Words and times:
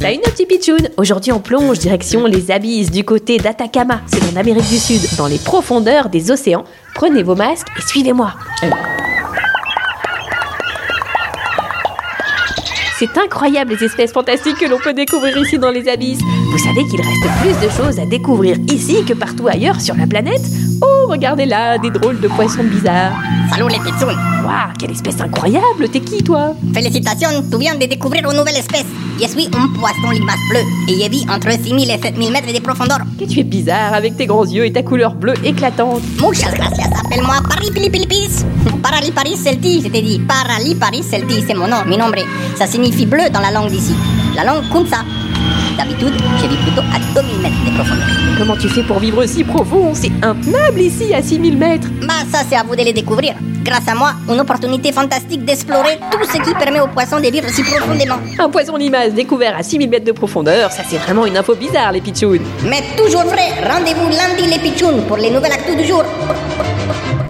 Salut 0.00 0.16
nos 0.16 0.30
petits 0.30 0.46
pitchouns 0.46 0.88
Aujourd'hui 0.96 1.30
on 1.32 1.40
plonge 1.40 1.78
direction 1.78 2.26
les 2.26 2.50
abysses 2.50 2.90
du 2.90 3.04
côté 3.04 3.36
d'Atacama, 3.36 4.00
c'est 4.06 4.22
en 4.32 4.36
Amérique 4.36 4.68
du 4.68 4.78
Sud, 4.78 5.00
dans 5.18 5.26
les 5.26 5.38
profondeurs 5.38 6.08
des 6.08 6.30
océans. 6.30 6.64
Prenez 6.94 7.22
vos 7.22 7.36
masques 7.36 7.68
et 7.78 7.82
suivez-moi. 7.82 8.32
C'est 13.02 13.18
incroyable 13.18 13.72
les 13.72 13.84
espèces 13.84 14.12
fantastiques 14.12 14.58
que 14.58 14.66
l'on 14.66 14.78
peut 14.78 14.92
découvrir 14.92 15.36
ici 15.36 15.58
dans 15.58 15.72
les 15.72 15.88
abysses. 15.88 16.20
Vous 16.52 16.58
savez 16.58 16.84
qu'il 16.84 17.00
reste 17.00 17.26
plus 17.40 17.66
de 17.66 17.72
choses 17.72 17.98
à 17.98 18.06
découvrir 18.06 18.58
ici 18.70 19.04
que 19.04 19.12
partout 19.12 19.48
ailleurs 19.48 19.80
sur 19.80 19.96
la 19.96 20.06
planète? 20.06 20.40
Oh, 20.80 21.08
regardez 21.08 21.44
là, 21.44 21.78
des 21.78 21.90
drôles 21.90 22.20
de 22.20 22.28
poissons 22.28 22.62
bizarres. 22.62 23.20
Salut 23.50 23.68
les 23.70 23.80
pitchouns 23.80 24.16
Waouh, 24.44 24.72
quelle 24.78 24.92
espèce 24.92 25.20
incroyable 25.20 25.88
T'es 25.90 25.98
qui 25.98 26.22
toi? 26.22 26.54
Félicitations, 26.72 27.42
tu 27.50 27.58
viens 27.58 27.74
de 27.74 27.86
découvrir 27.86 28.30
une 28.30 28.36
nouvelle 28.36 28.58
espèce. 28.58 28.86
Je 29.20 29.26
suis 29.26 29.46
un 29.46 29.66
poisson 29.80 30.10
limace 30.12 30.38
bleu 30.48 30.60
et 30.88 31.02
je 31.02 31.10
vis 31.10 31.26
entre 31.28 31.50
6000 31.50 31.90
et 31.90 31.98
7000 31.98 32.30
mètres 32.30 32.52
de 32.52 32.60
profondeur. 32.60 32.98
Que 33.18 33.24
tu 33.24 33.40
es 33.40 33.44
bizarre 33.44 33.94
avec 33.94 34.16
tes 34.16 34.26
grands 34.26 34.46
yeux 34.46 34.64
et 34.64 34.72
ta 34.72 34.84
couleur 34.84 35.14
bleue 35.14 35.34
éclatante. 35.44 36.02
Muchas 36.20 36.52
gracias, 36.52 36.88
appelle-moi 37.12 37.36
Paripilipilipis. 37.48 38.44
Paraliparis 38.82 39.36
celti, 39.36 39.82
je 39.82 39.88
t'ai 39.88 40.02
dit. 40.02 40.18
Paraliparis 40.20 41.02
celti, 41.02 41.44
c'est 41.46 41.54
mon 41.54 41.66
nom, 41.66 41.84
mi 41.86 41.96
nombre. 41.96 42.24
Ça 42.56 42.66
signifie 42.66 43.06
bleu 43.06 43.28
dans 43.30 43.40
la 43.40 43.50
langue 43.50 43.70
d'ici. 43.70 43.94
La 44.34 44.44
langue 44.44 44.64
Kunsa. 44.72 45.04
D'habitude, 45.76 46.14
je 46.38 46.46
vis 46.46 46.56
plutôt 46.56 46.80
à 46.80 46.98
2000 47.14 47.38
mètres 47.40 47.64
de 47.64 47.74
profondeur. 47.74 48.06
Comment 48.38 48.56
tu 48.56 48.68
fais 48.68 48.82
pour 48.82 48.98
vivre 48.98 49.24
si 49.26 49.44
profond? 49.44 49.94
C'est 49.94 50.12
intenable 50.22 50.80
ici 50.80 51.12
à 51.14 51.22
6000 51.22 51.56
mètres. 51.56 51.88
Bah 52.02 52.14
ça 52.30 52.40
c'est 52.48 52.56
à 52.56 52.62
vous 52.62 52.76
de 52.76 52.82
les 52.82 52.92
découvrir. 52.92 53.34
Grâce 53.62 53.86
à 53.86 53.94
moi, 53.94 54.12
une 54.28 54.40
opportunité 54.40 54.90
fantastique 54.90 55.44
d'explorer 55.44 55.98
tout 56.10 56.24
ce 56.24 56.38
qui 56.42 56.54
permet 56.54 56.80
aux 56.80 56.88
poissons 56.88 57.20
de 57.20 57.28
vivre 57.28 57.48
si 57.48 57.62
profondément. 57.62 58.16
Un 58.38 58.48
poisson 58.48 58.76
limace 58.76 59.12
découvert 59.12 59.56
à 59.56 59.62
6000 59.62 59.88
mètres 59.88 60.06
de 60.06 60.12
profondeur, 60.12 60.72
ça 60.72 60.82
c'est 60.88 60.98
vraiment 60.98 61.26
une 61.26 61.36
info 61.36 61.54
bizarre 61.54 61.92
les 61.92 62.00
pitchouns. 62.00 62.40
Mais 62.64 62.82
toujours 62.96 63.24
vrai, 63.24 63.50
rendez-vous 63.68 64.08
lundi 64.08 64.50
les 64.50 64.58
pitchouns 64.58 65.02
pour 65.06 65.16
les 65.16 65.30
nouvelles 65.30 65.52
actus 65.52 65.76
du 65.76 65.84
jour. 65.84 66.04